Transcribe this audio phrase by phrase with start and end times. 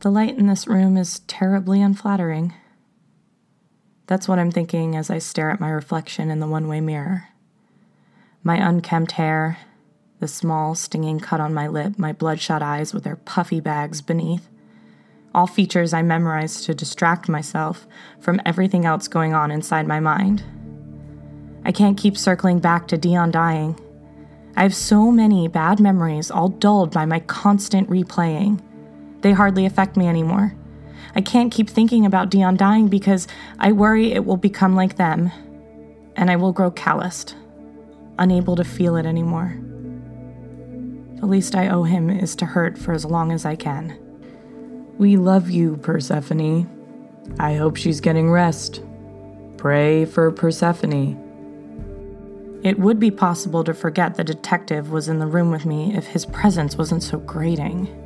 [0.00, 2.52] The light in this room is terribly unflattering.
[4.06, 7.28] That's what I'm thinking as I stare at my reflection in the one way mirror.
[8.42, 9.58] My unkempt hair,
[10.20, 14.48] the small, stinging cut on my lip, my bloodshot eyes with their puffy bags beneath.
[15.34, 17.86] All features I memorized to distract myself
[18.20, 20.44] from everything else going on inside my mind.
[21.64, 23.80] I can't keep circling back to Dion dying.
[24.56, 28.62] I have so many bad memories, all dulled by my constant replaying.
[29.26, 30.54] They hardly affect me anymore.
[31.16, 33.26] I can't keep thinking about Dion dying because
[33.58, 35.32] I worry it will become like them,
[36.14, 37.34] and I will grow calloused,
[38.20, 39.52] unable to feel it anymore.
[41.16, 43.98] The least I owe him is to hurt for as long as I can.
[44.96, 46.68] We love you, Persephone.
[47.40, 48.80] I hope she's getting rest.
[49.56, 51.20] Pray for Persephone.
[52.62, 56.06] It would be possible to forget the detective was in the room with me if
[56.06, 58.05] his presence wasn't so grating.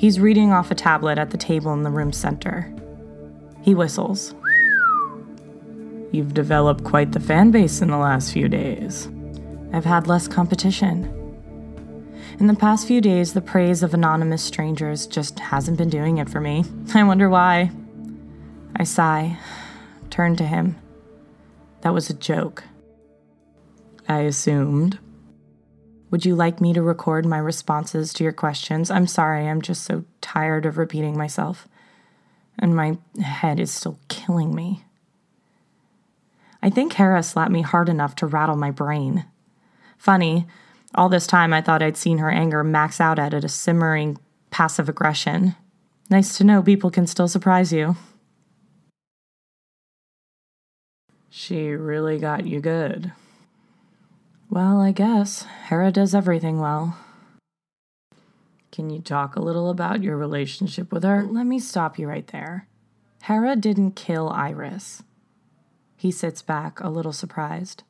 [0.00, 2.74] He's reading off a tablet at the table in the room center.
[3.60, 4.34] He whistles.
[6.10, 9.10] You've developed quite the fan base in the last few days.
[9.74, 11.04] I've had less competition.
[12.38, 16.30] In the past few days, the praise of anonymous strangers just hasn't been doing it
[16.30, 16.64] for me.
[16.94, 17.70] I wonder why.
[18.76, 19.36] I sigh,
[20.08, 20.76] turn to him.
[21.82, 22.64] That was a joke.
[24.08, 24.98] I assumed.
[26.10, 28.90] Would you like me to record my responses to your questions?
[28.90, 31.68] I'm sorry, I'm just so tired of repeating myself.
[32.58, 34.84] And my head is still killing me.
[36.62, 39.24] I think Hera slapped me hard enough to rattle my brain.
[39.96, 40.46] Funny,
[40.94, 44.18] all this time I thought I'd seen her anger max out at a simmering
[44.50, 45.54] passive aggression.
[46.10, 47.96] Nice to know people can still surprise you.
[51.30, 53.12] She really got you good.
[54.50, 55.46] Well, I guess.
[55.68, 56.98] Hera does everything well.
[58.72, 61.22] Can you talk a little about your relationship with her?
[61.22, 62.66] Let me stop you right there.
[63.22, 65.04] Hera didn't kill Iris.
[65.96, 67.84] He sits back, a little surprised.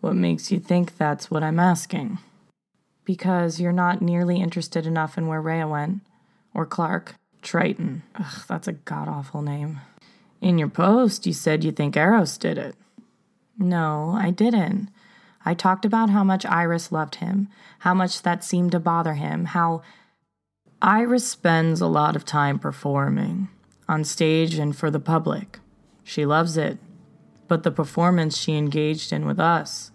[0.00, 2.18] What makes you think that's what I'm asking?
[3.04, 6.00] Because you're not nearly interested enough in where Rhea went.
[6.52, 7.14] Or Clark.
[7.42, 8.02] Triton.
[8.16, 9.80] Ugh, that's a god awful name.
[10.40, 12.74] In your post, you said you think Eros did it.
[13.56, 14.88] No, I didn't.
[15.44, 17.48] I talked about how much Iris loved him,
[17.80, 19.82] how much that seemed to bother him, how
[20.82, 23.48] Iris spends a lot of time performing,
[23.88, 25.58] on stage and for the public.
[26.04, 26.78] She loves it.
[27.48, 29.90] But the performance she engaged in with us,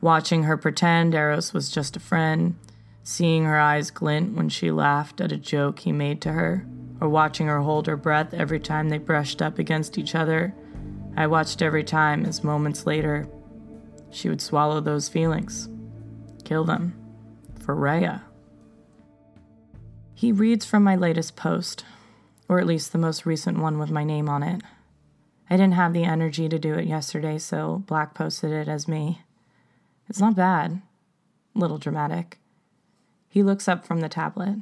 [0.00, 2.56] watching her pretend Eros was just a friend,
[3.02, 6.66] seeing her eyes glint when she laughed at a joke he made to her,
[7.00, 10.54] or watching her hold her breath every time they brushed up against each other,
[11.16, 13.28] I watched every time as moments later
[14.12, 15.68] she would swallow those feelings,
[16.44, 16.94] kill them,
[17.58, 18.22] for Rhea.
[20.14, 21.84] He reads from my latest post,
[22.48, 24.62] or at least the most recent one with my name on it.
[25.50, 29.22] I didn't have the energy to do it yesterday, so Black posted it as me.
[30.08, 30.82] It's not bad,
[31.54, 32.38] little dramatic.
[33.28, 34.58] He looks up from the tablet.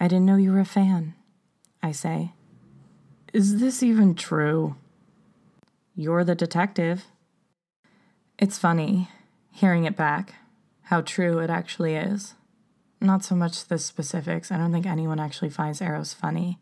[0.00, 1.14] I didn't know you were a fan,
[1.82, 2.32] I say.
[3.32, 4.76] Is this even true?
[5.94, 7.06] You're the detective.
[8.38, 9.08] It's funny,
[9.50, 10.34] hearing it back,
[10.82, 12.34] how true it actually is.
[13.00, 16.58] Not so much the specifics, I don't think anyone actually finds Eros funny,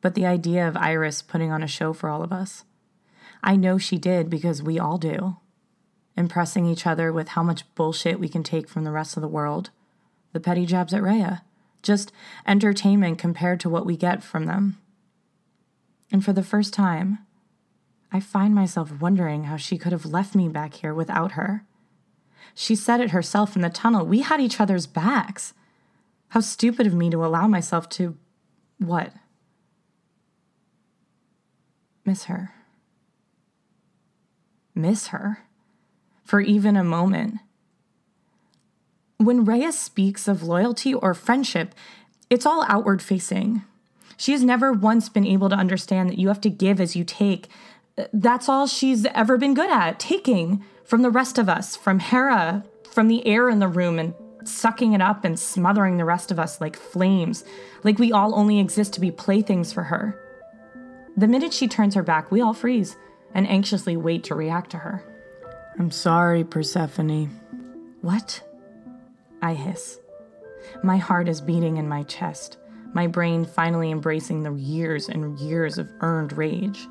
[0.00, 2.64] but the idea of Iris putting on a show for all of us.
[3.44, 5.36] I know she did because we all do.
[6.16, 9.28] Impressing each other with how much bullshit we can take from the rest of the
[9.28, 9.70] world.
[10.32, 11.44] The petty jabs at Rhea.
[11.80, 12.10] Just
[12.44, 14.78] entertainment compared to what we get from them.
[16.10, 17.20] And for the first time,
[18.10, 21.64] I find myself wondering how she could have left me back here without her.
[22.54, 24.06] She said it herself in the tunnel.
[24.06, 25.52] We had each other's backs.
[26.28, 28.16] How stupid of me to allow myself to.
[28.78, 29.12] what?
[32.04, 32.54] Miss her.
[34.74, 35.44] Miss her?
[36.24, 37.36] For even a moment.
[39.18, 41.74] When Rhea speaks of loyalty or friendship,
[42.30, 43.62] it's all outward facing.
[44.16, 47.04] She has never once been able to understand that you have to give as you
[47.04, 47.48] take,
[48.12, 52.64] that's all she's ever been good at taking from the rest of us, from Hera,
[52.90, 54.14] from the air in the room, and
[54.44, 57.44] sucking it up and smothering the rest of us like flames,
[57.84, 60.18] like we all only exist to be playthings for her.
[61.16, 62.96] The minute she turns her back, we all freeze
[63.34, 65.04] and anxiously wait to react to her.
[65.78, 67.28] I'm sorry, Persephone.
[68.00, 68.42] What?
[69.42, 69.98] I hiss.
[70.82, 72.58] My heart is beating in my chest,
[72.94, 76.86] my brain finally embracing the years and years of earned rage.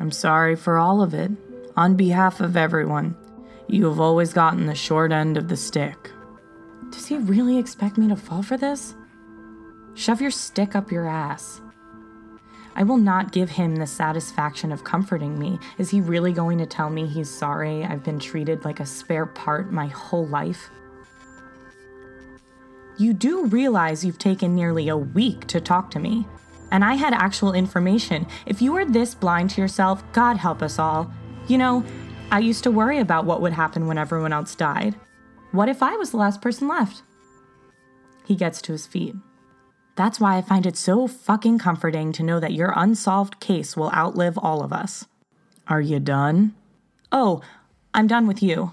[0.00, 1.30] I'm sorry for all of it.
[1.76, 3.16] On behalf of everyone,
[3.68, 6.10] you have always gotten the short end of the stick.
[6.90, 8.94] Does he really expect me to fall for this?
[9.94, 11.60] Shove your stick up your ass.
[12.76, 15.58] I will not give him the satisfaction of comforting me.
[15.78, 19.26] Is he really going to tell me he's sorry I've been treated like a spare
[19.26, 20.70] part my whole life?
[22.98, 26.26] You do realize you've taken nearly a week to talk to me.
[26.74, 28.26] And I had actual information.
[28.46, 31.08] If you were this blind to yourself, God help us all.
[31.46, 31.84] You know,
[32.32, 34.96] I used to worry about what would happen when everyone else died.
[35.52, 37.02] What if I was the last person left?
[38.26, 39.14] He gets to his feet.
[39.94, 43.92] That's why I find it so fucking comforting to know that your unsolved case will
[43.92, 45.06] outlive all of us.
[45.68, 46.56] Are you done?
[47.12, 47.40] Oh,
[47.94, 48.72] I'm done with you.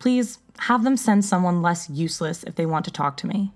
[0.00, 3.52] Please have them send someone less useless if they want to talk to me.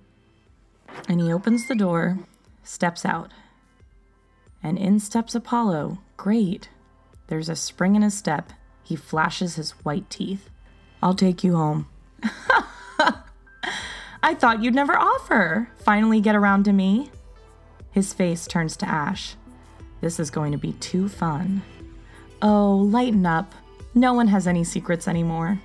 [1.08, 2.20] And he opens the door,
[2.62, 3.32] steps out.
[4.62, 5.98] And in steps Apollo.
[6.16, 6.68] Great.
[7.28, 8.52] There's a spring in his step.
[8.82, 10.50] He flashes his white teeth.
[11.02, 11.88] I'll take you home.
[14.22, 15.70] I thought you'd never offer.
[15.78, 17.10] Finally get around to me.
[17.90, 19.36] His face turns to ash.
[20.00, 21.62] This is going to be too fun.
[22.42, 23.54] Oh, lighten up.
[23.94, 25.60] No one has any secrets anymore.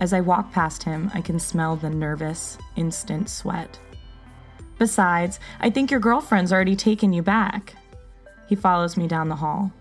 [0.00, 3.78] As I walk past him, I can smell the nervous, instant sweat.
[4.78, 7.74] Besides, I think your girlfriend's already taken you back.
[8.48, 9.72] He follows me down the hall.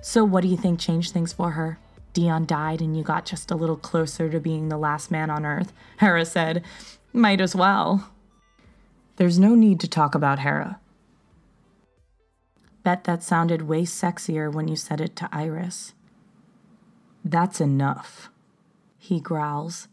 [0.00, 1.78] So, what do you think changed things for her?
[2.12, 5.44] Dion died and you got just a little closer to being the last man on
[5.44, 5.72] Earth.
[5.98, 6.62] Hera said,
[7.12, 8.10] Might as well.
[9.16, 10.78] There's no need to talk about Hera.
[12.82, 15.94] Bet that sounded way sexier when you said it to Iris.
[17.24, 18.28] That's enough,
[18.98, 19.88] he growls,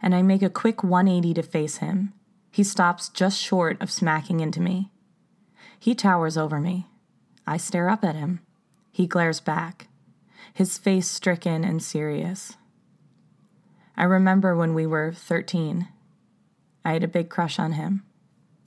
[0.00, 2.14] and I make a quick 180 to face him.
[2.52, 4.92] He stops just short of smacking into me.
[5.80, 6.86] He towers over me.
[7.44, 8.38] I stare up at him.
[8.92, 9.88] He glares back
[10.52, 12.56] his face stricken and serious.
[13.96, 15.88] I remember when we were 13.
[16.84, 18.04] I had a big crush on him.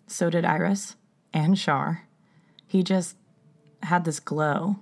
[0.08, 0.96] So did Iris
[1.34, 2.08] and Shar.
[2.68, 3.16] He just
[3.84, 4.78] had this glow.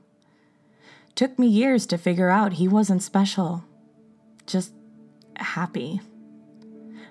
[1.15, 3.63] Took me years to figure out he wasn't special,
[4.45, 4.73] just
[5.37, 6.01] happy.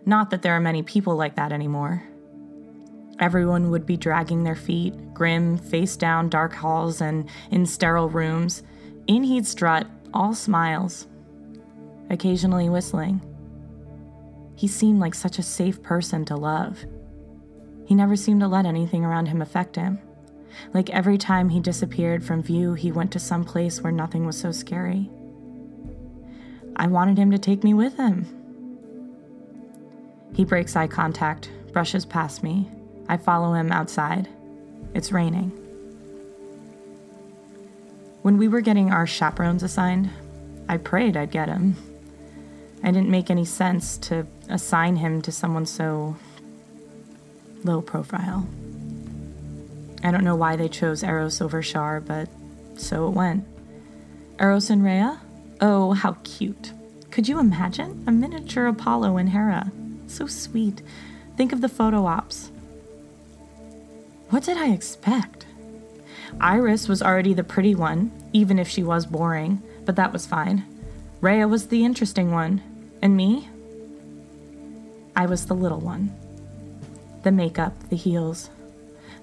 [0.04, 2.02] Not that there are many people like that anymore.
[3.18, 8.62] Everyone would be dragging their feet, grim, face down dark halls and in sterile rooms,
[9.06, 11.06] in he'd strut, all smiles,
[12.10, 13.20] occasionally whistling.
[14.56, 16.84] He seemed like such a safe person to love.
[17.86, 20.00] He never seemed to let anything around him affect him.
[20.74, 24.36] Like every time he disappeared from view, he went to some place where nothing was
[24.36, 25.10] so scary.
[26.76, 28.41] I wanted him to take me with him.
[30.34, 32.70] He breaks eye contact, brushes past me.
[33.08, 34.28] I follow him outside.
[34.94, 35.50] It's raining.
[38.22, 40.10] When we were getting our chaperones assigned,
[40.68, 41.76] I prayed I'd get him.
[42.82, 46.16] I didn't make any sense to assign him to someone so
[47.64, 48.46] low profile.
[50.04, 52.28] I don't know why they chose Eros over Shar, but
[52.76, 53.44] so it went.
[54.40, 55.20] Eros and Rhea?
[55.60, 56.72] Oh, how cute.
[57.10, 58.02] Could you imagine?
[58.06, 59.70] A miniature Apollo and Hera.
[60.12, 60.82] So sweet.
[61.38, 62.52] Think of the photo ops.
[64.28, 65.46] What did I expect?
[66.38, 70.66] Iris was already the pretty one, even if she was boring, but that was fine.
[71.22, 72.60] Rhea was the interesting one.
[73.00, 73.48] And me?
[75.16, 76.14] I was the little one.
[77.22, 78.50] The makeup, the heels.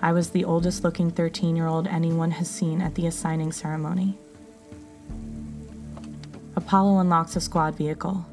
[0.02, 4.18] I was the oldest looking 13 year old anyone has seen at the assigning ceremony.
[6.56, 8.26] Apollo unlocks a squad vehicle.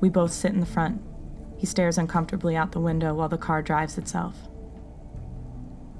[0.00, 1.00] We both sit in the front.
[1.64, 4.36] He stares uncomfortably out the window while the car drives itself.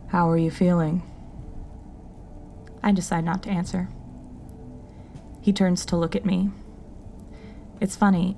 [0.09, 1.03] How are you feeling?
[2.83, 3.89] I decide not to answer.
[5.41, 6.51] He turns to look at me.
[7.81, 8.37] It's funny.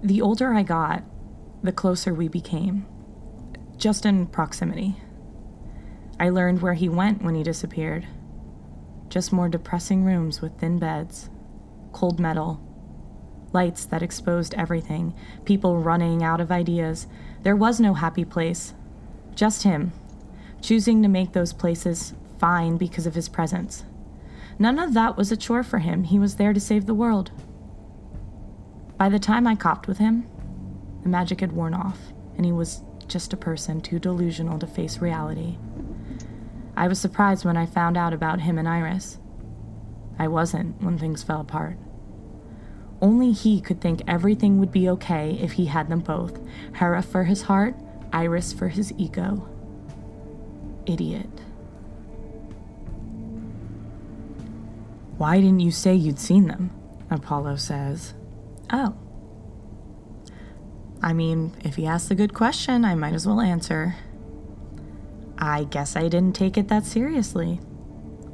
[0.00, 1.02] The older I got,
[1.64, 2.86] the closer we became.
[3.76, 4.94] Just in proximity.
[6.20, 8.06] I learned where he went when he disappeared.
[9.08, 11.30] Just more depressing rooms with thin beds,
[11.90, 12.60] cold metal,
[13.52, 15.14] lights that exposed everything,
[15.44, 17.06] people running out of ideas.
[17.42, 18.74] There was no happy place.
[19.34, 19.92] Just him,
[20.60, 23.84] choosing to make those places fine because of his presence.
[24.58, 26.04] None of that was a chore for him.
[26.04, 27.30] He was there to save the world.
[28.96, 30.26] By the time I copped with him,
[31.02, 31.98] the magic had worn off,
[32.36, 35.56] and he was just a person too delusional to face reality.
[36.76, 39.18] I was surprised when I found out about him and Iris.
[40.18, 41.78] I wasn't when things fell apart.
[43.00, 46.40] Only he could think everything would be okay if he had them both
[46.74, 47.76] Hera for his heart,
[48.12, 49.48] Iris for his ego.
[50.86, 51.30] Idiot.
[55.16, 56.70] Why didn't you say you'd seen them?
[57.10, 58.14] Apollo says.
[58.72, 58.94] Oh.
[61.02, 63.96] I mean, if he asks a good question, I might as well answer.
[65.38, 67.60] I guess I didn't take it that seriously.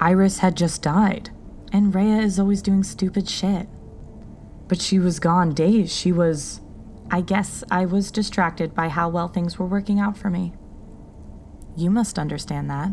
[0.00, 1.30] Iris had just died,
[1.72, 3.68] and Rhea is always doing stupid shit.
[4.68, 5.94] But she was gone days.
[5.94, 6.60] She was.
[7.10, 10.54] I guess I was distracted by how well things were working out for me.
[11.76, 12.92] You must understand that.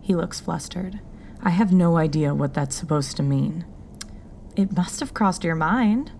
[0.00, 1.00] He looks flustered.
[1.42, 3.64] I have no idea what that's supposed to mean.
[4.56, 6.12] It must have crossed your mind.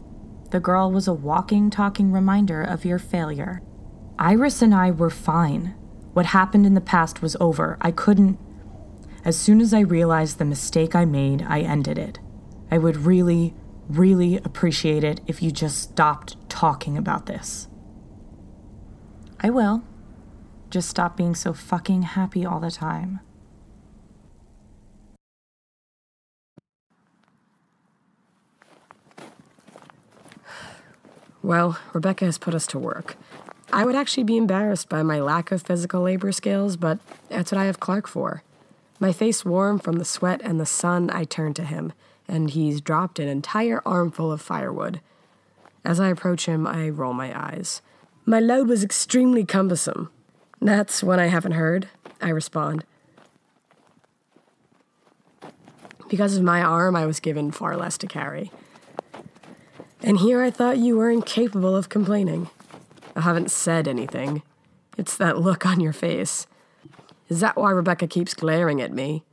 [0.50, 3.62] The girl was a walking, talking reminder of your failure.
[4.18, 5.75] Iris and I were fine.
[6.12, 7.76] What happened in the past was over.
[7.80, 8.38] I couldn't.
[9.25, 12.21] As soon as I realized the mistake I made, I ended it.
[12.71, 13.54] I would really,
[13.88, 17.69] really appreciate it if you just stopped talking about this.
[19.41, 19.83] I will.
[20.71, 23.21] Just stop being so fucking happy all the time.
[31.43, 33.17] Well, Rebecca has put us to work.
[33.71, 36.99] I would actually be embarrassed by my lack of physical labor skills, but
[37.29, 38.43] that's what I have Clark for.
[38.99, 41.93] My face warm from the sweat and the sun, I turn to him,
[42.28, 45.00] and he's dropped an entire armful of firewood.
[45.85, 47.83] As I approach him, I roll my eyes.
[48.25, 50.11] My load was extremely cumbersome.
[50.61, 51.88] That's one I haven't heard,
[52.23, 52.85] I respond.
[56.09, 58.50] Because of my arm, I was given far less to carry.
[60.02, 62.49] And here I thought you were incapable of complaining.
[63.16, 64.43] I haven't said anything.
[64.97, 66.47] It's that look on your face.
[67.28, 69.25] Is that why Rebecca keeps glaring at me?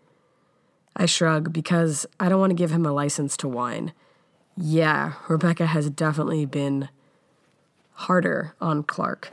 [0.96, 3.94] I shrug because I don't want to give him a license to whine.
[4.58, 6.90] Yeah, Rebecca has definitely been
[7.94, 9.32] harder on Clark.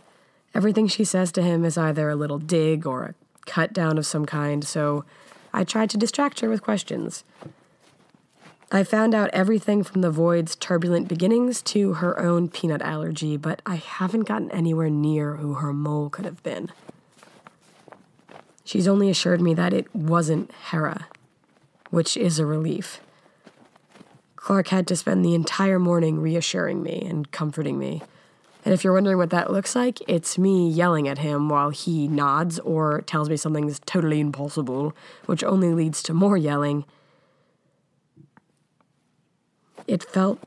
[0.55, 3.15] Everything she says to him is either a little dig or a
[3.47, 5.05] cut down of some kind, so
[5.53, 7.25] I tried to distract her with questions.
[8.71, 13.63] I found out everything from the Void's turbulent beginnings to her own peanut allergy, but
[13.65, 16.71] I haven't gotten anywhere near who her mole could have been.
[18.65, 21.07] She's only assured me that it wasn't Hera,
[21.91, 23.01] which is a relief.
[24.37, 28.03] Clark had to spend the entire morning reassuring me and comforting me.
[28.65, 32.09] And if you're wondering what that looks like, it's me yelling at him while he
[32.09, 34.95] nods or tells me something's totally impossible,
[35.27, 36.85] which only leads to more yelling
[39.89, 40.39] it felt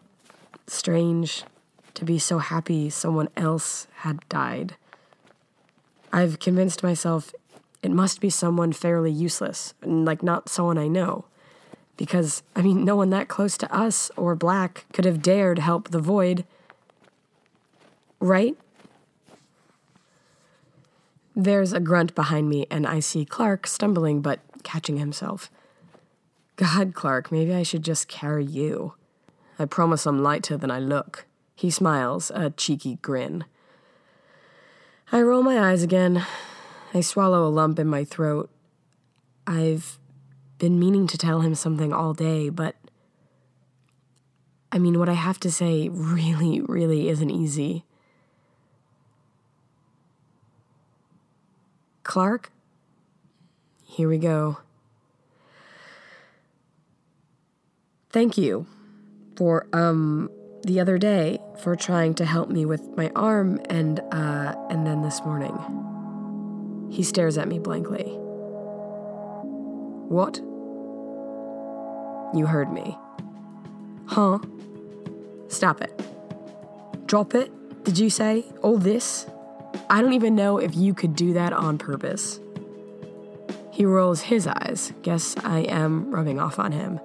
[0.68, 1.44] strange
[1.96, 4.76] to be so happy someone else had died.
[6.14, 7.34] I've convinced myself
[7.82, 11.26] it must be someone fairly useless, like not someone I know.
[12.01, 15.89] Because, I mean, no one that close to us or Black could have dared help
[15.89, 16.46] the void.
[18.20, 18.58] Right?
[21.36, 25.51] There's a grunt behind me, and I see Clark stumbling but catching himself.
[26.55, 28.96] God, Clark, maybe I should just carry you.
[29.60, 31.27] I promise I'm lighter than I look.
[31.53, 33.46] He smiles, a cheeky grin.
[35.12, 36.25] I roll my eyes again.
[36.96, 38.50] I swallow a lump in my throat.
[39.46, 40.00] I've
[40.62, 42.75] been meaning to tell him something all day, but
[44.72, 47.84] I mean, what I have to say really, really isn't easy.
[52.03, 52.51] Clark?
[53.84, 54.60] Here we go.
[58.12, 58.68] Thank you
[59.36, 60.30] for um
[60.63, 65.01] the other day for trying to help me with my arm and uh and then
[65.01, 65.58] this morning.
[66.91, 68.03] He stares at me blankly.
[70.08, 70.39] What?
[72.34, 72.98] You heard me.
[74.06, 74.40] Huh?
[75.48, 76.02] Stop it.
[77.06, 77.52] Drop it?
[77.84, 78.46] Did you say?
[78.62, 79.26] All this?
[79.90, 82.40] I don't even know if you could do that on purpose.
[83.72, 84.94] He rolls his eyes.
[85.02, 87.00] Guess I am rubbing off on him.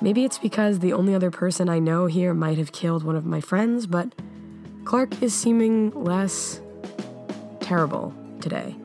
[0.00, 3.24] Maybe it's because the only other person I know here might have killed one of
[3.24, 4.14] my friends, but
[4.84, 6.60] Clark is seeming less
[7.60, 8.76] terrible today.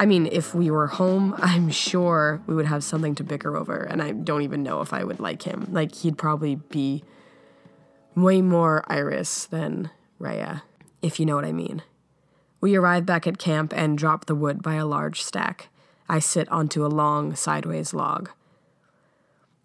[0.00, 3.76] I mean, if we were home, I'm sure we would have something to bicker over,
[3.76, 5.68] and I don't even know if I would like him.
[5.70, 7.04] Like, he'd probably be
[8.16, 10.62] way more Iris than Rhea,
[11.02, 11.82] if you know what I mean.
[12.62, 15.68] We arrive back at camp and drop the wood by a large stack.
[16.08, 18.30] I sit onto a long, sideways log.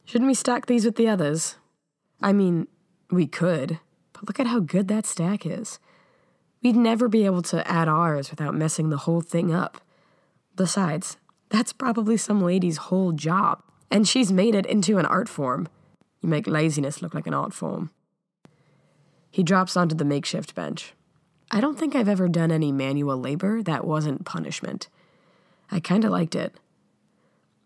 [0.04, 1.56] Shouldn't we stack these with the others?
[2.22, 2.68] I mean,
[3.10, 3.80] we could,
[4.12, 5.80] but look at how good that stack is.
[6.62, 9.80] We'd never be able to add ours without messing the whole thing up.
[10.56, 11.18] Besides,
[11.50, 15.68] that's probably some lady's whole job, and she's made it into an art form.
[16.22, 17.92] You make laziness look like an art form.
[19.30, 20.94] He drops onto the makeshift bench.
[21.52, 24.88] I don't think I've ever done any manual labor that wasn't punishment.
[25.70, 26.56] I kinda liked it.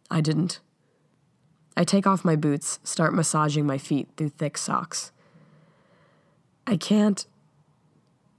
[0.10, 0.60] I didn't.
[1.78, 5.12] I take off my boots, start massaging my feet through thick socks.
[6.68, 7.26] I can't.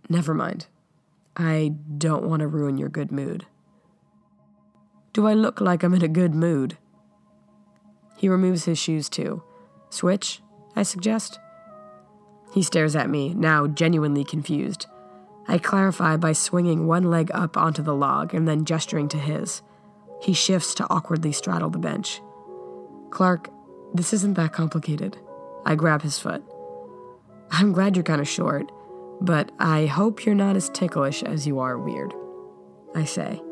[0.09, 0.66] Never mind.
[1.37, 3.47] I don't want to ruin your good mood.
[5.12, 6.79] Do I look like I'm in a good mood?
[8.17, 9.43] He removes his shoes too.
[9.88, 10.40] Switch,
[10.76, 11.40] I suggest.
[12.52, 14.87] He stares at me, now genuinely confused.
[15.49, 19.62] I clarify by swinging one leg up onto the log and then gesturing to his.
[20.23, 22.21] He shifts to awkwardly straddle the bench.
[23.11, 23.50] Clark,
[23.95, 25.17] this isn't that complicated.
[25.64, 26.45] I grab his foot.
[27.50, 28.71] I'm glad you're kind of short,
[29.21, 32.14] but I hope you're not as ticklish as you are weird.
[32.95, 33.43] I say.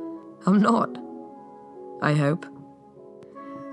[0.47, 1.08] I'm not.
[2.03, 2.47] I hope.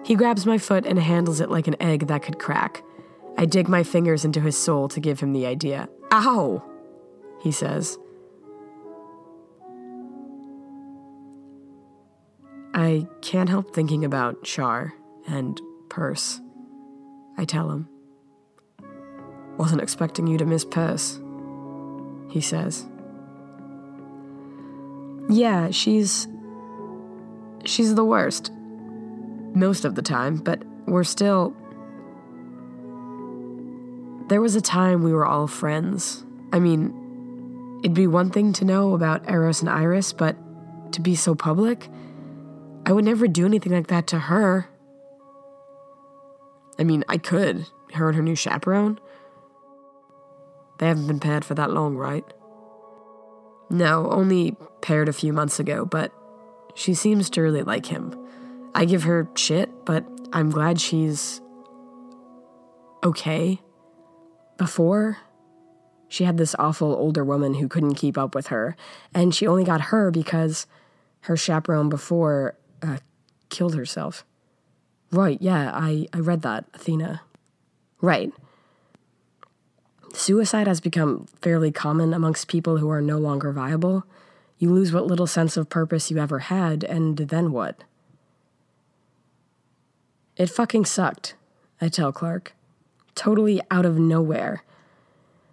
[0.03, 2.83] He grabs my foot and handles it like an egg that could crack.
[3.37, 5.89] I dig my fingers into his sole to give him the idea.
[6.11, 6.63] Ow!
[7.41, 7.97] He says.
[12.73, 14.93] I can't help thinking about Char
[15.27, 16.41] and Purse.
[17.37, 17.87] I tell him.
[19.57, 21.19] Wasn't expecting you to miss Purse,
[22.29, 22.85] he says.
[25.29, 26.27] Yeah, she's.
[27.65, 28.51] She's the worst.
[29.53, 31.55] Most of the time, but we're still.
[34.29, 36.23] There was a time we were all friends.
[36.51, 40.35] I mean, it'd be one thing to know about Eros and Iris, but
[40.93, 41.89] to be so public?
[42.85, 44.67] I would never do anything like that to her.
[46.77, 47.65] I mean, I could.
[47.93, 48.99] Her and her new chaperone.
[50.79, 52.25] They haven't been paired for that long, right?
[53.69, 56.11] No, only paired a few months ago, but
[56.75, 58.13] she seems to really like him.
[58.75, 61.41] I give her shit, but I'm glad she's
[63.03, 63.61] okay.
[64.57, 65.17] Before,
[66.07, 68.75] she had this awful older woman who couldn't keep up with her,
[69.13, 70.67] and she only got her because
[71.21, 72.97] her chaperone before uh,
[73.49, 74.25] killed herself.
[75.11, 77.21] Right, yeah, I, I read that, Athena.
[78.01, 78.31] Right.
[80.13, 84.05] Suicide has become fairly common amongst people who are no longer viable.
[84.57, 87.83] You lose what little sense of purpose you ever had, and then what?
[90.37, 91.35] It fucking sucked,
[91.79, 92.53] I tell Clark.
[93.15, 94.63] Totally out of nowhere.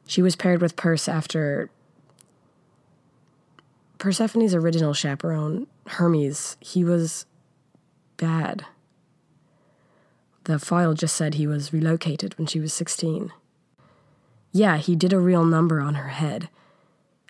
[0.06, 1.70] She was paired with Perce after.
[3.98, 7.26] Persephone's original chaperone, Hermes, he was
[8.16, 8.66] bad.
[10.44, 13.32] The file just said he was relocated when she was 16.
[14.50, 16.48] Yeah, he did a real number on her head,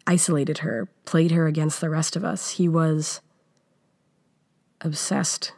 [0.06, 2.52] isolated her, played her against the rest of us.
[2.52, 3.20] He was
[4.80, 5.52] obsessed.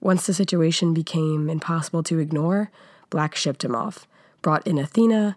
[0.00, 2.70] Once the situation became impossible to ignore,
[3.10, 4.06] Black shipped him off,
[4.40, 5.36] brought in Athena.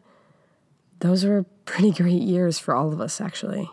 [0.99, 3.69] Those were pretty great years for all of us, actually.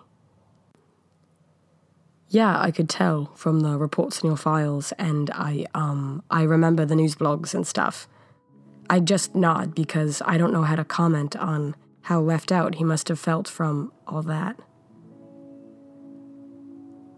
[2.29, 6.87] Yeah, I could tell from the reports in your files, and I um I remember
[6.87, 8.09] the news blogs and stuff.
[8.89, 12.85] I just nod because I don't know how to comment on how left out he
[12.85, 14.57] must have felt from all that.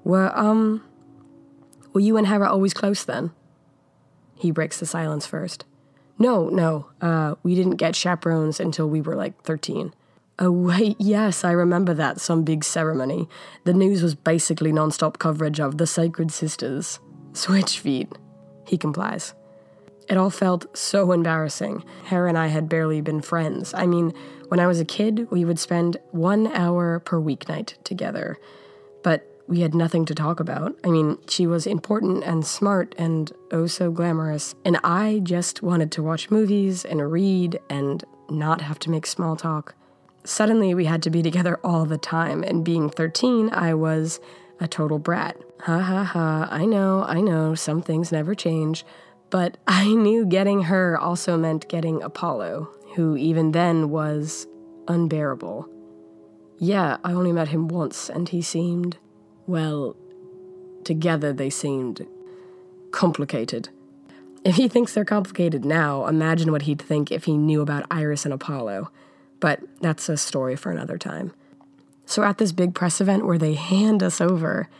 [0.04, 0.82] Were um
[1.92, 3.30] were you and Hera always close then?
[4.36, 5.64] He breaks the silence first.
[6.18, 9.92] No, no, uh, we didn't get chaperones until we were like 13.
[10.38, 13.28] Oh, wait, yes, I remember that, some big ceremony.
[13.64, 17.00] The news was basically non stop coverage of the Sacred Sisters.
[17.32, 18.12] Switch feet.
[18.66, 19.34] He complies.
[20.08, 21.84] It all felt so embarrassing.
[22.04, 23.72] Hera and I had barely been friends.
[23.74, 24.12] I mean,
[24.54, 28.38] when I was a kid, we would spend one hour per weeknight together.
[29.02, 30.76] But we had nothing to talk about.
[30.84, 34.54] I mean, she was important and smart and oh so glamorous.
[34.64, 39.34] And I just wanted to watch movies and read and not have to make small
[39.34, 39.74] talk.
[40.22, 44.20] Suddenly, we had to be together all the time, and being 13, I was
[44.60, 45.36] a total brat.
[45.62, 48.86] Ha ha ha, I know, I know, some things never change.
[49.30, 54.46] But I knew getting her also meant getting Apollo, who even then was
[54.88, 55.68] unbearable.
[56.58, 58.98] Yeah, I only met him once, and he seemed,
[59.46, 59.96] well,
[60.84, 62.06] together they seemed
[62.92, 63.68] complicated.
[64.44, 68.24] If he thinks they're complicated now, imagine what he'd think if he knew about Iris
[68.24, 68.90] and Apollo
[69.44, 71.34] but that's a story for another time.
[72.06, 74.70] So, at this big press event where they hand us over,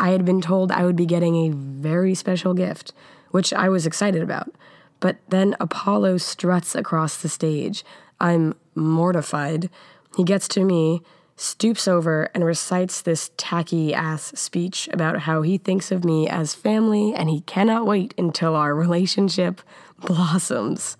[0.00, 2.92] I had been told I would be getting a very special gift,
[3.30, 4.52] which I was excited about.
[5.00, 7.84] But then Apollo struts across the stage.
[8.20, 9.70] I'm mortified.
[10.16, 11.02] He gets to me,
[11.36, 16.54] stoops over, and recites this tacky ass speech about how he thinks of me as
[16.54, 19.60] family and he cannot wait until our relationship
[20.00, 20.96] blossoms.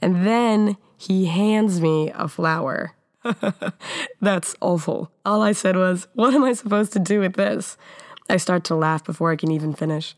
[0.00, 2.94] And then he hands me a flower.
[4.20, 5.10] That's awful.
[5.24, 7.76] All I said was, What am I supposed to do with this?
[8.28, 10.14] I start to laugh before I can even finish.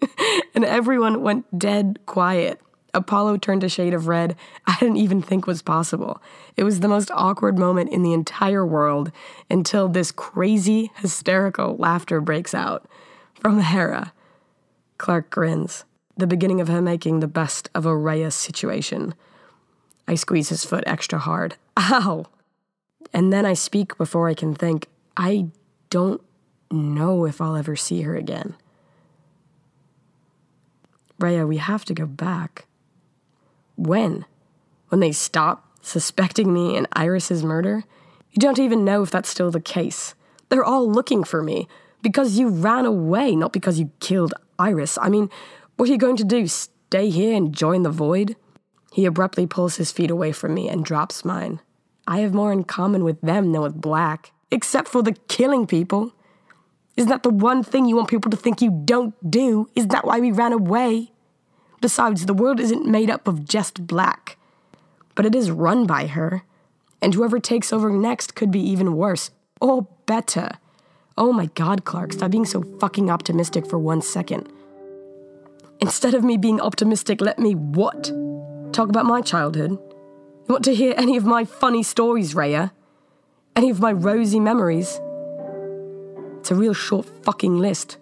[0.54, 2.60] and everyone went dead quiet.
[2.94, 4.34] Apollo turned a shade of red
[4.66, 6.22] I didn't even think was possible.
[6.56, 9.12] It was the most awkward moment in the entire world
[9.50, 12.88] until this crazy, hysterical laughter breaks out
[13.34, 14.12] from Hera.
[14.96, 15.84] Clark grins,
[16.16, 19.14] the beginning of her making the best of a Rhea situation.
[20.06, 21.56] I squeeze his foot extra hard.
[21.76, 22.26] Ow!
[23.12, 24.88] And then I speak before I can think.
[25.16, 25.48] I
[25.90, 26.22] don't
[26.70, 28.54] know if I'll ever see her again.
[31.18, 32.66] Rhea, we have to go back.
[33.76, 34.24] When?
[34.88, 37.84] When they stop suspecting me in Iris's murder?
[38.30, 40.14] You don't even know if that's still the case.
[40.48, 41.68] They're all looking for me
[42.02, 44.98] because you ran away, not because you killed Iris.
[45.00, 45.30] I mean,
[45.76, 46.46] what are you going to do?
[46.46, 48.36] Stay here and join the void?
[48.92, 51.60] He abruptly pulls his feet away from me and drops mine.
[52.06, 56.14] I have more in common with them than with Black, except for the killing people.
[56.98, 59.70] Isn't that the one thing you want people to think you don't do?
[59.76, 61.12] Isn't that why we ran away?
[61.80, 64.36] Besides, the world isn't made up of just Black,
[65.14, 66.42] but it is run by her.
[67.00, 69.30] And whoever takes over next could be even worse,
[69.60, 70.58] or better.
[71.16, 74.52] Oh my god, Clark, stop being so fucking optimistic for one second.
[75.80, 78.10] Instead of me being optimistic, let me what?
[78.72, 79.70] Talk about my childhood?
[79.70, 82.72] You want to hear any of my funny stories, Rhea?
[83.54, 85.00] Any of my rosy memories?
[86.48, 87.98] It's a real short fucking list.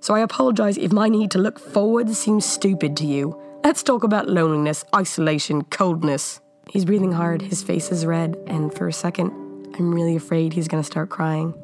[0.00, 3.40] So I apologize if my need to look forward seems stupid to you.
[3.64, 6.42] Let's talk about loneliness, isolation, coldness.
[6.68, 9.30] He's breathing hard, his face is red, and for a second,
[9.78, 11.54] I'm really afraid he's gonna start crying.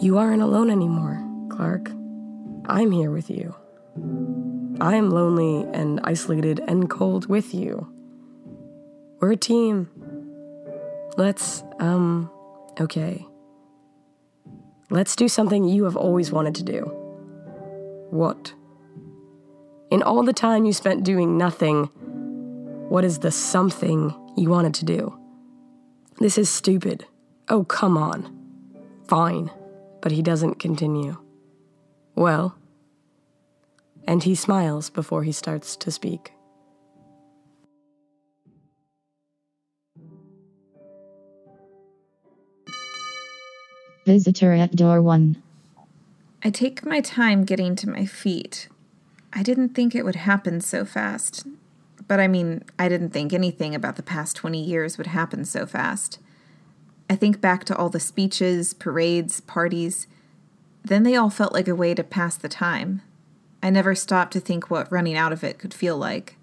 [0.00, 1.90] You aren't alone anymore, Clark.
[2.64, 3.54] I'm here with you.
[4.80, 7.86] I'm lonely and isolated and cold with you.
[9.20, 9.90] We're a team.
[11.18, 12.30] Let's, um,
[12.80, 13.26] okay.
[14.90, 16.82] Let's do something you have always wanted to do.
[18.10, 18.54] What?
[19.90, 21.90] In all the time you spent doing nothing,
[22.88, 25.18] what is the something you wanted to do?
[26.18, 27.06] This is stupid.
[27.48, 28.32] Oh, come on.
[29.08, 29.50] Fine.
[30.00, 31.16] But he doesn't continue.
[32.14, 32.56] Well,
[34.06, 36.32] and he smiles before he starts to speak.
[44.06, 45.42] Visitor at door one.
[46.44, 48.68] I take my time getting to my feet.
[49.32, 51.44] I didn't think it would happen so fast.
[52.06, 55.66] But I mean, I didn't think anything about the past 20 years would happen so
[55.66, 56.20] fast.
[57.10, 60.06] I think back to all the speeches, parades, parties.
[60.84, 63.02] Then they all felt like a way to pass the time.
[63.60, 66.36] I never stopped to think what running out of it could feel like.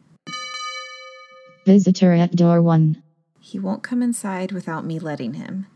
[1.66, 3.02] Visitor at door one.
[3.40, 5.68] He won't come inside without me letting him,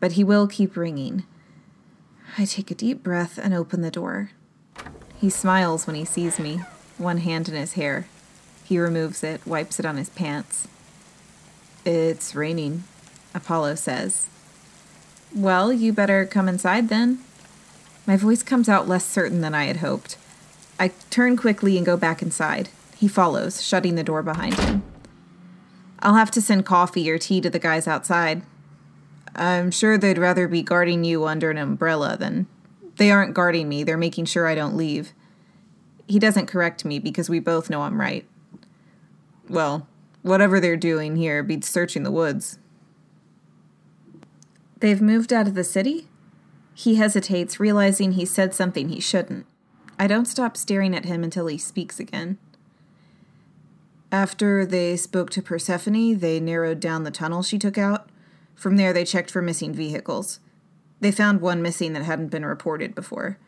[0.00, 1.24] but he will keep ringing.
[2.36, 4.30] I take a deep breath and open the door.
[5.20, 6.60] He smiles when he sees me,
[6.96, 8.06] one hand in his hair.
[8.64, 10.68] He removes it, wipes it on his pants.
[11.84, 12.84] It's raining,
[13.34, 14.28] Apollo says.
[15.34, 17.20] Well, you better come inside then.
[18.06, 20.16] My voice comes out less certain than I had hoped.
[20.78, 22.68] I turn quickly and go back inside.
[22.96, 24.82] He follows, shutting the door behind him.
[26.00, 28.42] I'll have to send coffee or tea to the guys outside.
[29.38, 32.48] I'm sure they'd rather be guarding you under an umbrella than.
[32.96, 35.12] They aren't guarding me, they're making sure I don't leave.
[36.08, 38.26] He doesn't correct me because we both know I'm right.
[39.48, 39.86] Well,
[40.22, 42.58] whatever they're doing here beats searching the woods.
[44.80, 46.08] They've moved out of the city?
[46.74, 49.46] He hesitates, realizing he said something he shouldn't.
[49.98, 52.38] I don't stop staring at him until he speaks again.
[54.10, 58.08] After they spoke to Persephone, they narrowed down the tunnel she took out.
[58.58, 60.40] From there, they checked for missing vehicles.
[60.98, 63.38] They found one missing that hadn't been reported before.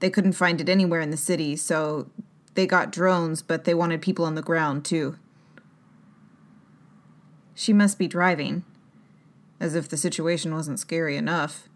[0.00, 2.10] They couldn't find it anywhere in the city, so
[2.54, 5.16] they got drones, but they wanted people on the ground, too.
[7.54, 8.64] She must be driving.
[9.60, 11.68] As if the situation wasn't scary enough.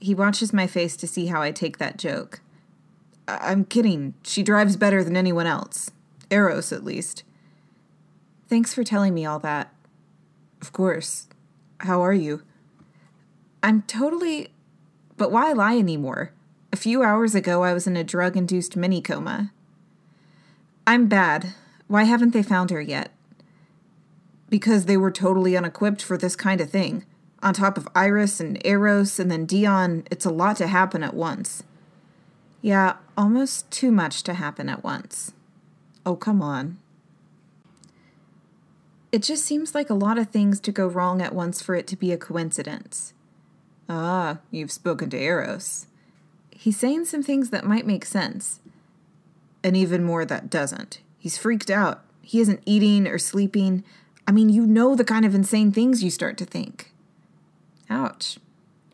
[0.00, 2.40] He watches my face to see how I take that joke.
[3.28, 4.14] I- I'm kidding.
[4.24, 5.92] She drives better than anyone else.
[6.28, 7.22] Eros, at least.
[8.48, 9.72] Thanks for telling me all that.
[10.60, 11.28] Of course.
[11.80, 12.42] How are you?
[13.62, 14.48] I'm totally.
[15.16, 16.32] But why lie anymore?
[16.72, 19.52] A few hours ago, I was in a drug induced mini coma.
[20.86, 21.54] I'm bad.
[21.88, 23.10] Why haven't they found her yet?
[24.48, 27.04] Because they were totally unequipped for this kind of thing.
[27.42, 31.14] On top of Iris and Eros and then Dion, it's a lot to happen at
[31.14, 31.62] once.
[32.62, 35.32] Yeah, almost too much to happen at once.
[36.04, 36.78] Oh, come on.
[39.16, 41.86] It just seems like a lot of things to go wrong at once for it
[41.86, 43.14] to be a coincidence.
[43.88, 45.86] Ah, you've spoken to Eros.
[46.50, 48.60] He's saying some things that might make sense,
[49.64, 51.00] and even more that doesn't.
[51.18, 52.04] He's freaked out.
[52.20, 53.84] He isn't eating or sleeping.
[54.28, 56.92] I mean, you know the kind of insane things you start to think.
[57.88, 58.36] Ouch.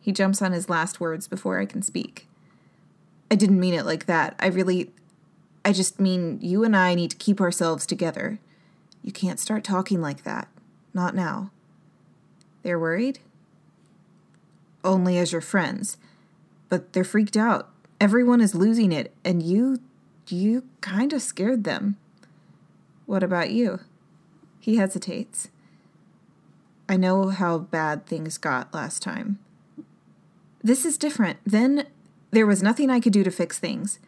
[0.01, 2.29] He jumps on his last words before I can speak.
[3.29, 4.37] I didn't mean it like that.
[4.39, 4.93] I really.
[5.65, 8.39] I just mean you and I need to keep ourselves together.
[9.03, 10.47] You can't start talking like that.
[10.93, 11.51] Not now.
[12.63, 13.19] They're worried?
[14.83, 15.97] Only as your friends.
[16.69, 17.69] But they're freaked out.
[17.99, 19.79] Everyone is losing it, and you.
[20.29, 21.97] you kind of scared them.
[23.05, 23.81] What about you?
[24.59, 25.49] He hesitates.
[26.87, 29.39] I know how bad things got last time.
[30.61, 31.39] This is different.
[31.45, 31.87] Then
[32.31, 33.99] there was nothing I could do to fix things.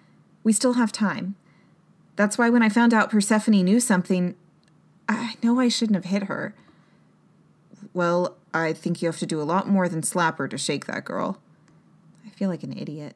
[0.43, 1.35] We still have time.
[2.15, 4.35] That's why when I found out Persephone knew something,
[5.07, 6.55] I know I shouldn't have hit her.
[7.93, 10.85] Well, I think you have to do a lot more than slap her to shake
[10.85, 11.39] that girl.
[12.25, 13.15] I feel like an idiot.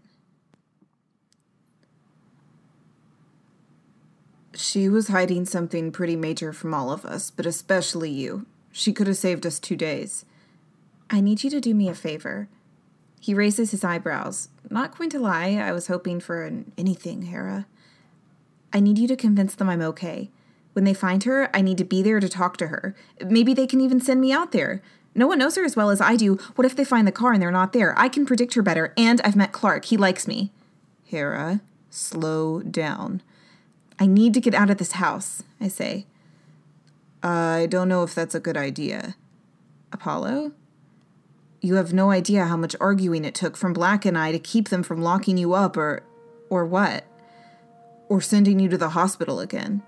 [4.53, 8.45] She was hiding something pretty major from all of us, but especially you.
[8.71, 10.25] She could have saved us two days.
[11.09, 12.49] I need you to do me a favor.
[13.19, 14.49] He raises his eyebrows.
[14.69, 17.65] Not going to lie, I was hoping for an anything, Hera.
[18.71, 20.29] I need you to convince them I'm okay.
[20.73, 22.95] When they find her, I need to be there to talk to her.
[23.25, 24.81] Maybe they can even send me out there.
[25.15, 26.35] No one knows her as well as I do.
[26.55, 27.97] What if they find the car and they're not there?
[27.97, 29.85] I can predict her better, and I've met Clark.
[29.85, 30.51] He likes me.
[31.05, 33.21] Hera, slow down.
[33.99, 36.05] I need to get out of this house, I say.
[37.21, 39.15] I don't know if that's a good idea.
[39.91, 40.53] Apollo?
[41.61, 44.69] You have no idea how much arguing it took from Black and I to keep
[44.69, 46.03] them from locking you up or
[46.49, 47.03] or what?
[48.07, 49.83] Or sending you to the hospital again.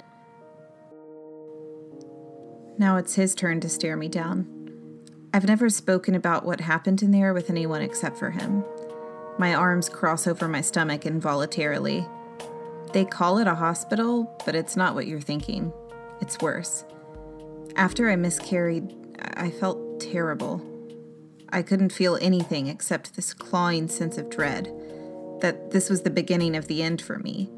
[2.78, 4.48] Now it's his turn to stare me down.
[5.34, 8.66] I've never spoken about what happened in there with anyone except for him.
[9.38, 12.06] My arms cross over my stomach involuntarily.
[12.94, 15.72] They call it a hospital, but it's not what you're thinking.
[16.20, 16.84] It's worse.
[17.76, 18.94] After I miscarried,
[19.36, 20.62] I felt terrible.
[21.50, 24.66] I couldn't feel anything except this clawing sense of dread
[25.42, 27.50] that this was the beginning of the end for me.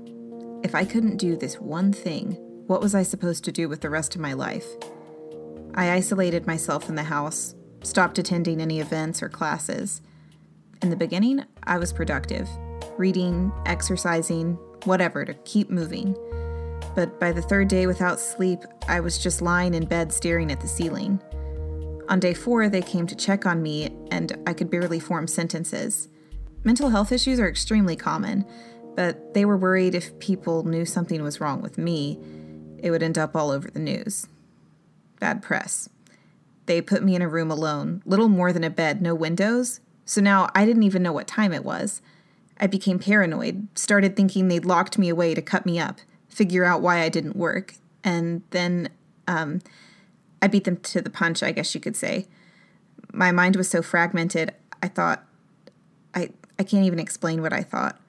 [0.63, 2.34] If I couldn't do this one thing,
[2.67, 4.65] what was I supposed to do with the rest of my life?
[5.75, 10.01] I isolated myself in the house, stopped attending any events or classes.
[10.81, 12.47] In the beginning, I was productive,
[12.97, 14.53] reading, exercising,
[14.86, 16.15] whatever to keep moving.
[16.95, 20.62] But by the third day without sleep, I was just lying in bed staring at
[20.62, 21.21] the ceiling.
[22.09, 26.09] On day four, they came to check on me, and I could barely form sentences.
[26.63, 28.45] Mental health issues are extremely common,
[28.95, 32.19] but they were worried if people knew something was wrong with me,
[32.77, 34.27] it would end up all over the news.
[35.19, 35.89] Bad press.
[36.65, 40.21] They put me in a room alone, little more than a bed, no windows, so
[40.21, 42.02] now I didn't even know what time it was.
[42.60, 45.99] I became paranoid, started thinking they'd locked me away to cut me up,
[46.30, 48.89] figure out why I didn't work, and then
[49.28, 49.62] um,
[50.41, 52.28] I beat them to the punch, I guess you could say.
[53.12, 55.23] My mind was so fragmented, I thought,
[56.13, 57.99] I, I can't even explain what I thought.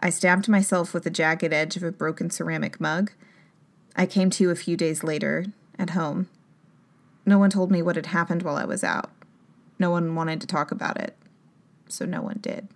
[0.00, 3.12] I stabbed myself with the jagged edge of a broken ceramic mug.
[3.96, 5.46] I came to a few days later,
[5.80, 6.28] at home.
[7.24, 9.10] No one told me what had happened while I was out.
[9.78, 11.16] No one wanted to talk about it,
[11.88, 12.68] so no one did.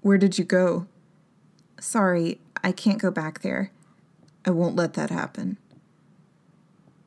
[0.00, 0.86] Where did you go?
[1.80, 3.72] Sorry, I can't go back there.
[4.44, 5.58] I won't let that happen.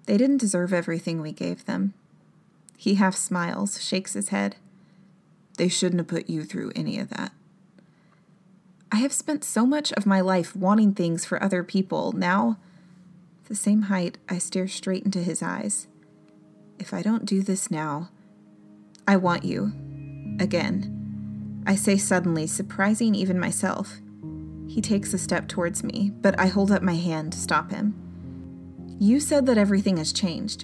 [0.05, 1.93] They didn't deserve everything we gave them.
[2.77, 4.57] He half smiles, shakes his head.
[5.57, 7.31] They shouldn't have put you through any of that.
[8.91, 12.11] I have spent so much of my life wanting things for other people.
[12.11, 12.57] Now,
[13.51, 15.89] the same height, I stare straight into his eyes.
[16.79, 18.09] If I don't do this now,
[19.05, 19.73] I want you.
[20.39, 21.63] Again.
[21.67, 23.99] I say suddenly, surprising even myself.
[24.69, 27.93] He takes a step towards me, but I hold up my hand to stop him.
[29.01, 30.63] You said that everything has changed.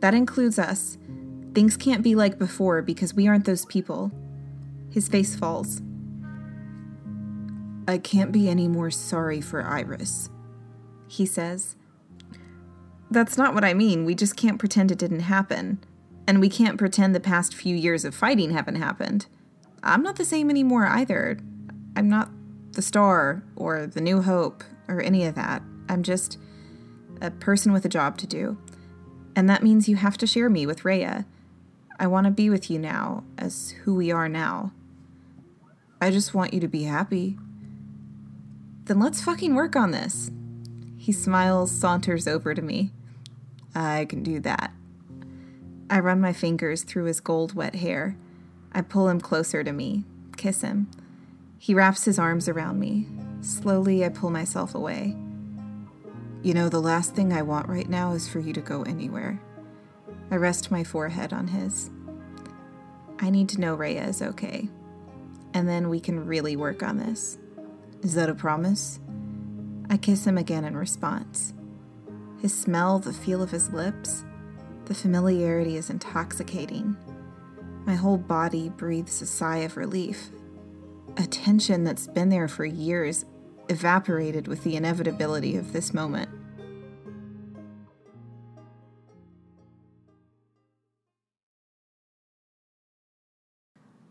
[0.00, 0.98] That includes us.
[1.54, 4.10] Things can't be like before because we aren't those people.
[4.90, 5.80] His face falls.
[7.86, 10.30] I can't be any more sorry for Iris,
[11.06, 11.76] he says.
[13.10, 14.04] That's not what I mean.
[14.04, 15.78] We just can't pretend it didn't happen.
[16.26, 19.26] And we can't pretend the past few years of fighting haven't happened.
[19.82, 21.38] I'm not the same anymore either.
[21.96, 22.30] I'm not
[22.72, 25.62] the star or the new hope or any of that.
[25.88, 26.38] I'm just
[27.20, 28.58] a person with a job to do.
[29.36, 31.26] And that means you have to share me with Rhea.
[31.98, 34.72] I want to be with you now as who we are now.
[36.00, 37.38] I just want you to be happy.
[38.84, 40.30] Then let's fucking work on this.
[41.04, 42.90] He smiles, saunters over to me.
[43.74, 44.72] I can do that.
[45.90, 48.16] I run my fingers through his gold wet hair.
[48.72, 50.04] I pull him closer to me,
[50.38, 50.90] kiss him.
[51.58, 53.06] He wraps his arms around me.
[53.42, 55.14] Slowly, I pull myself away.
[56.42, 59.38] You know, the last thing I want right now is for you to go anywhere.
[60.30, 61.90] I rest my forehead on his.
[63.18, 64.70] I need to know Rhea is okay.
[65.52, 67.36] and then we can really work on this.
[68.02, 69.00] Is that a promise?
[69.88, 71.54] I kiss him again in response.
[72.40, 74.24] His smell, the feel of his lips,
[74.86, 76.96] the familiarity is intoxicating.
[77.86, 80.30] My whole body breathes a sigh of relief.
[81.16, 83.24] A tension that's been there for years
[83.68, 86.28] evaporated with the inevitability of this moment.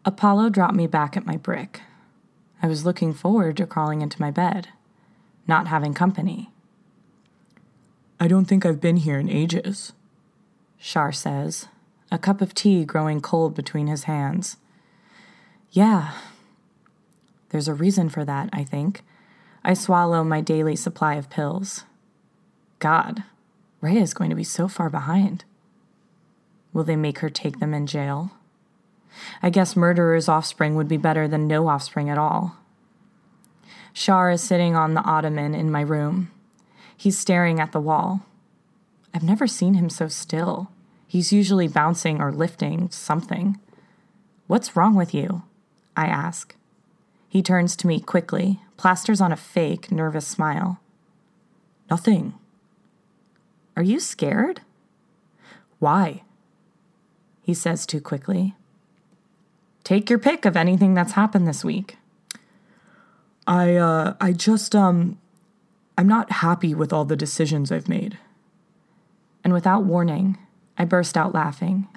[0.05, 1.81] Apollo dropped me back at my brick.
[2.61, 4.69] I was looking forward to crawling into my bed,
[5.47, 6.49] not having company.
[8.19, 9.93] I don't think I've been here in ages,
[10.77, 11.67] Shar says,
[12.11, 14.57] a cup of tea growing cold between his hands.
[15.71, 16.13] Yeah.
[17.49, 19.03] There's a reason for that, I think.
[19.63, 21.83] I swallow my daily supply of pills.
[22.79, 23.23] God,
[23.81, 25.45] Rhea is going to be so far behind.
[26.71, 28.31] Will they make her take them in jail?
[29.41, 32.57] I guess murderer's offspring would be better than no offspring at all.
[33.93, 36.31] Shar is sitting on the ottoman in my room.
[36.97, 38.25] He's staring at the wall.
[39.13, 40.71] I've never seen him so still.
[41.07, 43.59] He's usually bouncing or lifting something.
[44.47, 45.43] What's wrong with you?
[45.95, 46.55] I ask.
[47.29, 50.79] He turns to me quickly, plasters on a fake, nervous smile.
[51.89, 52.33] Nothing.
[53.77, 54.61] Are you scared?
[55.79, 56.23] Why?
[57.43, 58.55] He says too quickly.
[59.83, 61.97] Take your pick of anything that's happened this week.
[63.45, 65.19] I, uh, I just, um,
[65.97, 68.17] I'm not happy with all the decisions I've made.
[69.43, 70.37] And without warning,
[70.77, 71.87] I burst out laughing.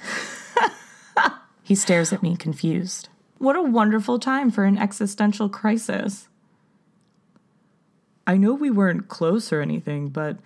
[1.62, 3.08] he stares at me confused.
[3.38, 6.28] What a wonderful time for an existential crisis.
[8.26, 10.38] I know we weren't close or anything, but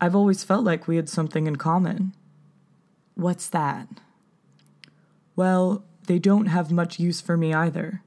[0.00, 2.14] I've always felt like we had something in common.
[3.14, 3.88] What's that?
[5.36, 8.02] Well, they don't have much use for me either.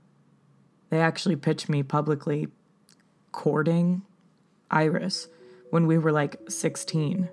[0.92, 2.50] They actually pitched me publicly
[3.32, 4.04] courting
[4.70, 5.30] Iris
[5.72, 7.30] when we were like 16.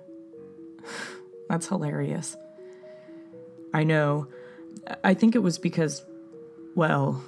[1.49, 2.37] That's hilarious.
[3.73, 4.27] I know.
[5.03, 6.03] I think it was because,
[6.73, 7.23] well.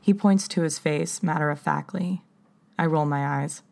[0.00, 2.22] He points to his face matter of factly.
[2.78, 3.62] I roll my eyes.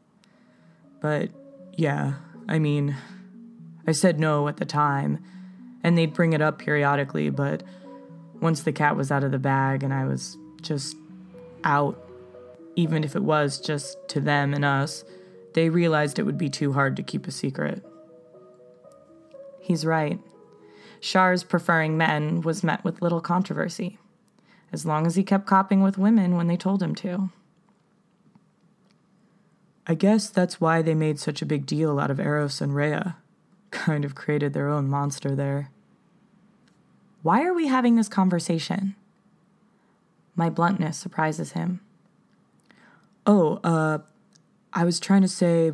[1.01, 1.31] But
[1.77, 2.15] yeah,
[2.49, 2.97] I mean,
[3.87, 5.23] I said no at the time,
[5.83, 7.65] and they'd bring it up periodically, but
[8.41, 10.97] once the cat was out of the bag and I was just
[11.65, 11.99] out,
[12.77, 15.05] even if it was just to them and us,
[15.55, 17.85] they realized it would be too hard to keep a secret.
[19.61, 20.19] He's right.
[21.01, 23.99] Shar's preferring men was met with little controversy,
[24.73, 27.31] as long as he kept copping with women when they told him to.
[29.87, 33.17] I guess that's why they made such a big deal out of Eros and Rhea.
[33.71, 35.71] Kind of created their own monster there.
[37.23, 38.95] Why are we having this conversation?
[40.41, 41.81] My bluntness surprises him.
[43.27, 43.99] Oh, uh,
[44.73, 45.73] I was trying to say.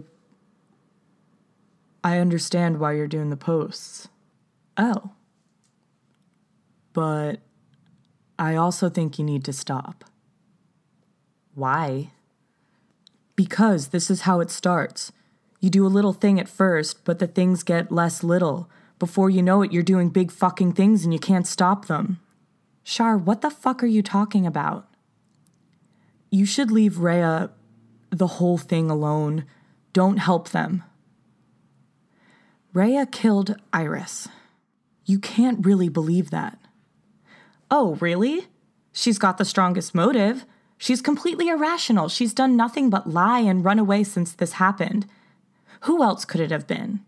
[2.03, 4.09] I understand why you're doing the posts.
[4.77, 5.13] Oh.
[6.93, 7.37] But
[8.41, 10.03] I also think you need to stop.
[11.55, 12.11] Why?
[13.37, 15.13] Because this is how it starts.
[15.61, 18.69] You do a little thing at first, but the things get less little.
[18.99, 22.19] Before you know it, you're doing big fucking things and you can't stop them.
[22.89, 24.87] Shar, what the fuck are you talking about?
[26.31, 27.51] You should leave Rhea
[28.11, 29.45] the whole thing alone.
[29.93, 30.85] Don't help them.
[32.73, 34.29] Rhea killed Iris.
[35.05, 36.61] You can't really believe that.
[37.73, 38.47] Oh, really?
[38.93, 40.47] She's got the strongest motive.
[40.79, 42.09] She's completely irrational.
[42.09, 45.07] She's done nothing but lie and run away since this happened.
[45.81, 47.01] Who else could it have been?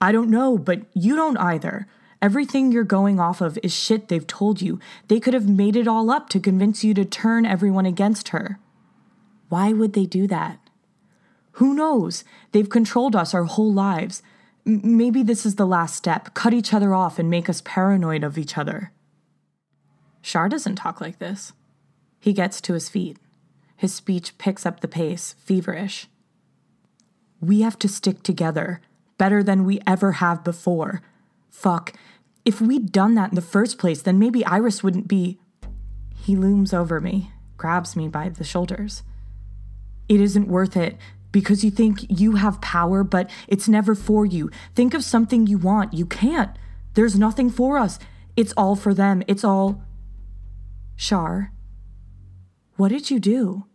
[0.00, 1.88] I don't know, but you don't either.
[2.24, 4.80] Everything you're going off of is shit they've told you.
[5.08, 8.58] They could have made it all up to convince you to turn everyone against her.
[9.50, 10.58] Why would they do that?
[11.58, 12.24] Who knows?
[12.52, 14.22] They've controlled us our whole lives.
[14.66, 18.24] M- maybe this is the last step cut each other off and make us paranoid
[18.24, 18.90] of each other.
[20.22, 21.52] Shar doesn't talk like this.
[22.20, 23.18] He gets to his feet.
[23.76, 26.08] His speech picks up the pace, feverish.
[27.42, 28.80] We have to stick together,
[29.18, 31.02] better than we ever have before.
[31.50, 31.92] Fuck.
[32.44, 35.40] If we'd done that in the first place, then maybe Iris wouldn't be.
[36.14, 39.02] He looms over me, grabs me by the shoulders.
[40.08, 40.96] It isn't worth it
[41.32, 44.50] because you think you have power, but it's never for you.
[44.74, 45.94] Think of something you want.
[45.94, 46.56] You can't.
[46.94, 47.98] There's nothing for us.
[48.36, 49.22] It's all for them.
[49.26, 49.82] It's all.
[50.96, 51.52] Shar,
[52.76, 53.66] what did you do?